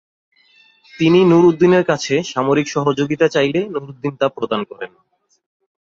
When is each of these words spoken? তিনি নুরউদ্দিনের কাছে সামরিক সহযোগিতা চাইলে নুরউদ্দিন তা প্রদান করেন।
তিনি 0.93 1.19
নুরউদ্দিনের 1.25 1.83
কাছে 1.85 2.13
সামরিক 2.23 2.67
সহযোগিতা 2.67 3.27
চাইলে 3.27 3.59
নুরউদ্দিন 3.69 4.13
তা 4.15 4.27
প্রদান 4.29 4.61
করেন। 4.63 4.91